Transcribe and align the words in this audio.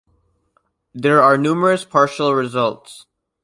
There 0.95 1.21
are 1.21 1.37
numerous 1.37 1.85
partial 1.85 2.33
results. 2.33 3.05